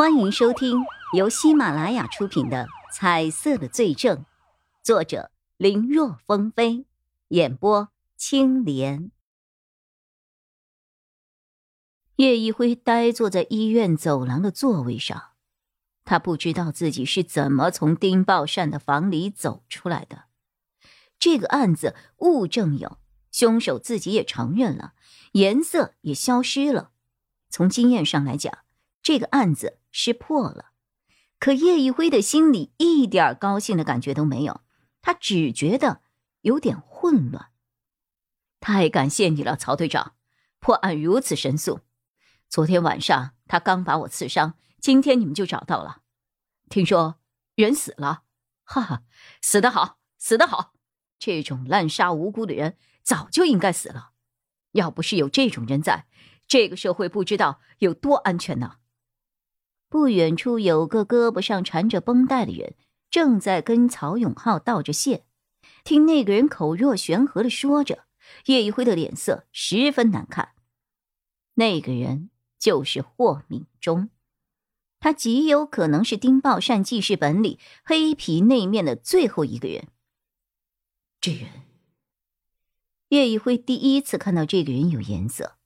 [0.00, 4.16] 欢迎收听由喜马拉雅出品的《彩色的罪证》，
[4.82, 6.86] 作者林若风飞，
[7.28, 9.10] 演播青莲。
[12.16, 15.32] 叶一辉呆坐在医院走廊的座位上，
[16.06, 20.24] 他不知道自己是怎么从丁宝善的房里走出来的。
[21.18, 22.96] 这个案子物证有，
[23.30, 24.94] 凶手自己也承认了，
[25.32, 26.92] 颜色也消失了。
[27.50, 28.60] 从经验上来讲，
[29.10, 29.78] 这个案子。
[29.92, 30.66] 是破了，
[31.40, 34.60] 可叶一辉的心里一点高兴的感觉都没有，
[35.02, 36.00] 他只觉得
[36.42, 37.50] 有点混乱。
[38.60, 40.14] 太感谢你了，曹队长，
[40.60, 41.80] 破案如此神速。
[42.48, 46.02] 昨天晚上他刚把我刺伤，今天你们就找到了。
[46.68, 47.18] 听说
[47.56, 48.22] 人死了，
[48.62, 49.02] 哈哈，
[49.42, 50.74] 死得好，死得好。
[51.18, 54.12] 这种滥杀无辜的人早就应该死了，
[54.70, 56.06] 要不是有这种人在，
[56.46, 58.76] 这个社会不知道有多安全呢。
[59.90, 62.74] 不远处有个胳膊上缠着绷带的人，
[63.10, 65.24] 正在跟曹永浩道着谢。
[65.82, 68.04] 听那个人口若悬河的说着，
[68.46, 70.50] 叶一辉的脸色十分难看。
[71.54, 74.10] 那个人就是霍敏忠，
[75.00, 79.88] 他极有可能是丁宝善记事本里黑皮那面的最后一个人。
[81.20, 81.48] 这人，
[83.08, 85.56] 叶一辉第一次看到这个人有颜色，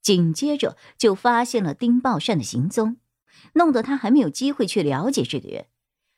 [0.00, 2.96] 紧接着就发现了丁宝善的行踪。
[3.54, 5.66] 弄得他还没有机会去了解这个人，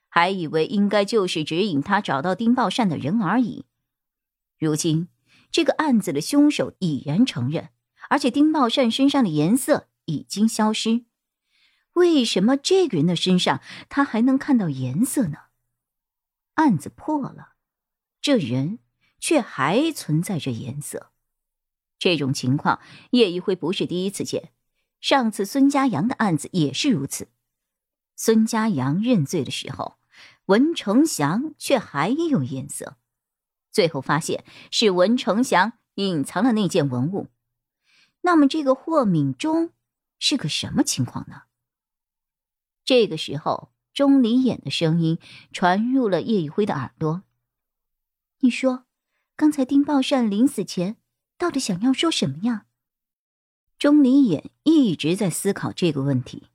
[0.09, 3.65] 还以为应该就是指引他找到丁宝善的人而已。
[4.59, 5.09] 如今
[5.51, 7.71] 这个案子的凶手已然承认，
[8.09, 11.05] 而且丁宝善身上的颜色已经消失。
[11.93, 15.39] 为什么这个人的身上他还能看到颜色呢？
[16.55, 17.55] 案子破了，
[18.21, 18.79] 这人
[19.19, 21.13] 却还存在着颜色。
[21.99, 24.53] 这种情况，叶一辉不是第一次见。
[25.01, 27.29] 上次孙家阳的案子也是如此，
[28.17, 29.99] 孙家阳认罪的时候，
[30.47, 32.97] 文成祥却还有颜色，
[33.71, 37.29] 最后发现是文成祥隐藏了那件文物。
[38.23, 39.71] 那么这个霍敏忠
[40.19, 41.43] 是个什么情况呢？
[42.85, 45.19] 这个时候，钟离眼的声音
[45.53, 47.23] 传入了叶一辉的耳朵
[48.41, 48.85] ：“你说，
[49.37, 50.97] 刚才丁宝善临死前
[51.37, 52.67] 到底想要说什么呀？”
[53.79, 56.49] 钟离眼一直在思考这个问题。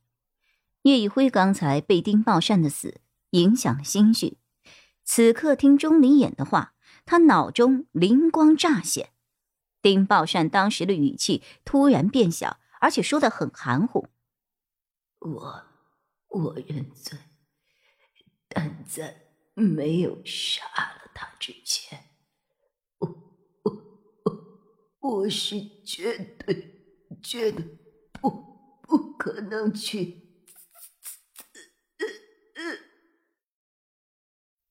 [0.83, 3.01] 叶一辉刚才被丁宝善的死
[3.31, 4.39] 影响了心绪，
[5.03, 6.73] 此刻听钟离眼的话，
[7.05, 9.11] 他脑中灵光乍现。
[9.81, 14.07] 丁宝善当时的语气突然变小，而且说的很含糊
[15.21, 15.63] ：“我，
[16.29, 17.19] 我认罪，
[18.47, 22.09] 但在没有杀了他之前，
[22.97, 23.07] 我，
[23.63, 23.71] 我，
[25.01, 26.79] 我，我是绝对。”
[27.21, 27.63] 觉得
[28.19, 28.29] 不
[28.81, 30.27] 不可能去，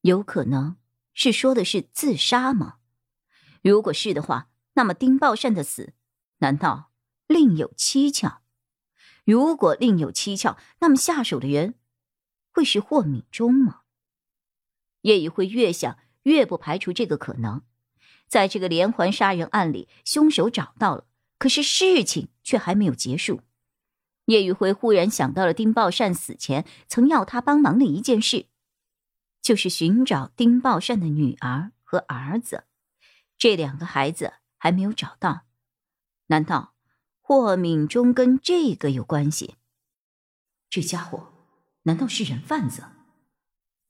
[0.03, 0.77] 有可能
[1.15, 2.78] 是说的是自杀吗？
[3.62, 5.94] 如果是的话，那么丁宝善的死
[6.39, 6.93] 难道
[7.27, 8.43] 另有蹊跷？
[9.25, 11.78] 如果另有蹊跷，那么下手的人
[12.50, 13.83] 会是霍敏忠吗？
[15.03, 17.62] 叶以辉越想越不排除这个可能。
[18.27, 21.06] 在这个连环杀人案里，凶手找到了。
[21.41, 23.41] 可是事情却还没有结束，
[24.27, 28.45] 叶宇辉忽然想到了丁宝善死前曾要他帮忙的一件事，
[29.41, 32.65] 就是寻找丁宝善的女儿和儿子，
[33.39, 35.47] 这两个孩子还没有找到，
[36.27, 36.75] 难道
[37.23, 39.55] 霍敏忠跟这个有关系？
[40.69, 41.33] 这家伙
[41.84, 42.84] 难道是人贩子？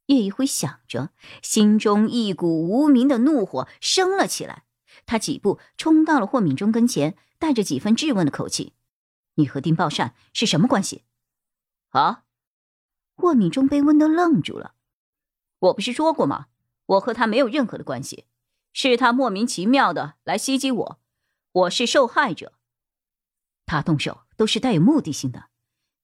[0.06, 1.10] 叶一辉想着，
[1.42, 4.62] 心中一股无名的怒火升了起来，
[5.04, 7.16] 他几步冲到了霍敏忠跟前。
[7.40, 8.74] 带着几分质问的口气
[9.34, 11.04] ：“你和丁宝善是什么关系？”
[11.90, 12.24] 啊！
[13.16, 14.74] 霍敏忠被问的愣住了。
[15.58, 16.46] 我不是说过吗？
[16.86, 18.26] 我和他没有任何的关系，
[18.72, 21.00] 是他莫名其妙的来袭击我，
[21.52, 22.52] 我是受害者。
[23.64, 25.48] 他动手都是带有目的性的，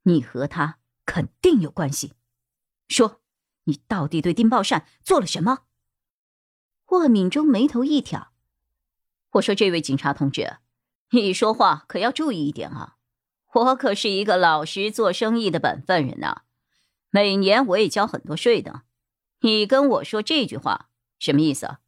[0.02, 2.14] 你和他肯定有关系。
[2.88, 3.20] 说，
[3.64, 5.64] 你到底对丁宝善做了什么？
[6.84, 8.32] 霍敏忠眉头一挑
[9.32, 10.58] ：“我说，这位警察同志。”
[11.10, 12.96] 你说话可要注意一点啊！
[13.54, 16.42] 我可是一个老实做生意的本分人呐，
[17.10, 18.82] 每年我也交很多税的。
[19.40, 20.88] 你跟我说这句话
[21.18, 21.80] 什么意思啊？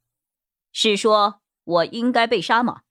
[0.71, 2.81] 是说我应该被杀吗？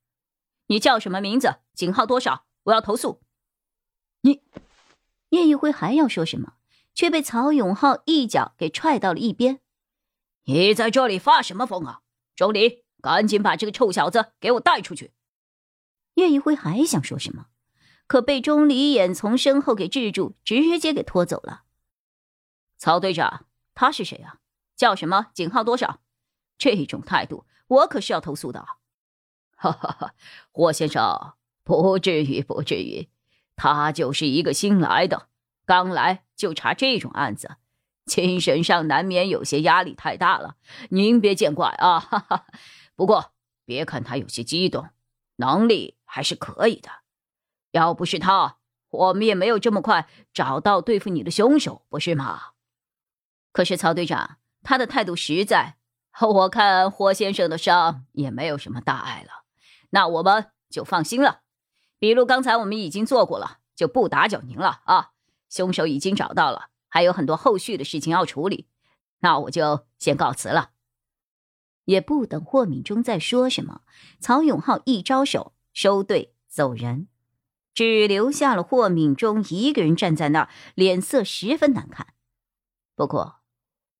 [0.66, 1.56] 你叫什么名字？
[1.74, 2.44] 警号多少？
[2.64, 3.22] 我要投诉。
[4.20, 4.42] 你，
[5.30, 6.54] 叶一辉还要说什么，
[6.94, 9.60] 却被曹永浩一脚给踹到了一边。
[10.44, 12.02] 你在这里发什么疯啊？
[12.36, 15.12] 钟离，赶紧把这个臭小子给我带出去！
[16.18, 17.46] 叶一辉还想说什么，
[18.06, 21.62] 可被钟离眼从身后给制住，直接给拖走了。
[22.76, 24.38] 曹队长，他是谁啊？
[24.76, 25.28] 叫什么？
[25.32, 26.00] 警号多少？
[26.58, 28.66] 这种态度，我可是要投诉的。
[29.56, 30.14] 哈哈哈，
[30.52, 31.34] 霍先生，
[31.64, 33.08] 不至于，不至于。
[33.56, 35.28] 他就是一个新来的，
[35.66, 37.56] 刚来就查这种案子，
[38.06, 40.56] 精神上难免有些压力太大了。
[40.90, 41.98] 您别见怪啊。
[42.00, 42.46] 哈哈。
[42.94, 43.32] 不过
[43.64, 44.88] 别看他有些激动，
[45.36, 46.90] 能力还是可以的。
[47.72, 48.56] 要不是他，
[48.88, 52.52] 我们也没有这么快找到对付你的凶手，不是吗？
[53.52, 55.76] 可是曹队长，他的态度实在，
[56.20, 59.44] 我看霍先生的伤也没有什么大碍了，
[59.90, 61.42] 那我们就放心了。
[61.98, 65.10] 笔录刚才我们已经做过了，就不打搅您了啊。
[65.50, 68.68] 凶手已经找到了，还有很多后续的事情要处理，
[69.20, 70.70] 那我就先告辞了。
[71.84, 73.82] 也不等霍敏忠再说什么，
[74.20, 77.06] 曹永浩一招手收队走人。
[77.72, 82.08] 只留下了霍敏忠一个人站在那儿，脸色十分难看。
[82.96, 83.36] 不过，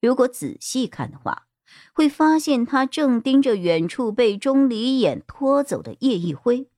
[0.01, 1.47] 如果仔细看的话，
[1.93, 6.69] 会发现他正盯着远处被钟离眼拖走的叶一辉，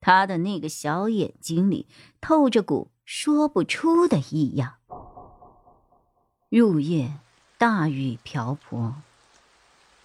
[0.00, 1.86] 他的那个小眼睛里
[2.22, 4.76] 透着股说不出的异样。
[6.48, 7.18] 入夜，
[7.58, 8.94] 大雨瓢泼，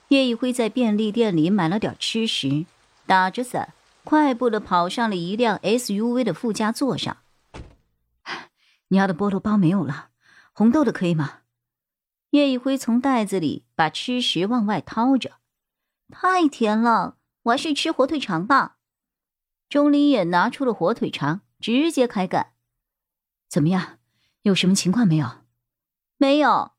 [0.09, 2.65] 叶一辉在便利店里买了点吃食，
[3.05, 3.73] 打着伞。
[4.05, 7.17] 快步的跑上了一辆 SUV 的副驾座上。
[8.89, 10.09] 你要的菠萝包没有了，
[10.53, 11.39] 红豆的可以吗？
[12.29, 15.39] 叶一辉从袋子里把吃食往外掏着，
[16.09, 18.77] 太甜了，我还是吃火腿肠吧。
[19.67, 22.53] 钟离也拿出了火腿肠，直接开干。
[23.49, 23.97] 怎么样？
[24.43, 25.27] 有什么情况没有？
[26.17, 26.73] 没有。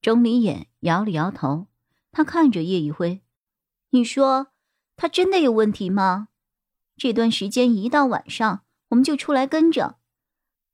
[0.00, 1.66] 钟离眼摇了摇头，
[2.12, 3.22] 他看着叶一辉
[3.90, 4.52] ：“你说
[4.94, 6.28] 他真的有问题吗？”
[6.96, 9.98] 这段时间一到晚上，我们就出来跟着，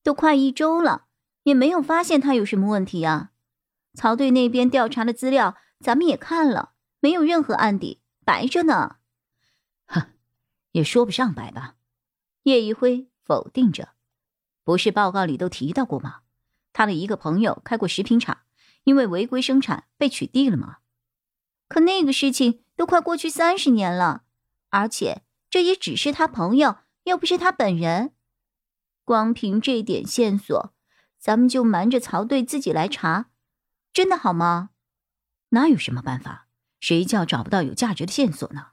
[0.03, 1.07] 都快一周了，
[1.45, 3.31] 也没有发现他有什么问题啊。
[3.95, 8.97] 曹队那边调查的资料，咱们也看了，没有任何案底，白着呢。
[9.87, 10.13] 哼，
[10.73, 11.77] 也说不上白吧。
[12.43, 13.91] 叶一辉否定着，
[14.65, 16.21] 不是报告里都提到过吗？
[16.73, 18.43] 他的一个朋友开过食品厂，
[18.85, 20.79] 因为违规生产被取缔了吗？
[21.69, 24.25] 可那个事情都快过去三十年了，
[24.71, 25.23] 而且。
[25.51, 28.13] 这也只是他朋友，又不是他本人。
[29.05, 30.75] 光凭这点线索，
[31.19, 33.31] 咱们就瞒着曹队自己来查，
[33.93, 34.71] 真的好吗？
[35.51, 36.49] 哪有什么办法？
[36.81, 38.73] 谁叫找不到有价值的线索呢？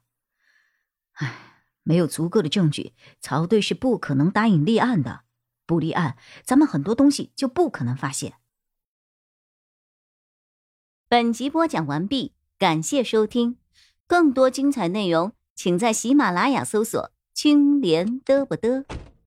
[1.14, 5.24] 唉，没有足够的证据，曹队是不可能答应立案的。
[5.66, 8.36] 不立案，咱们很多东西就不可能发现。
[11.08, 13.58] 本集播讲完毕，感谢收听，
[14.06, 15.35] 更多精彩内容。
[15.56, 18.84] 请在喜马拉雅搜索“青莲嘚不嘚”。